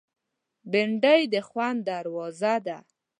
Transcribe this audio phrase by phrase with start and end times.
[0.71, 2.77] بېنډۍ د خوند دروازه ده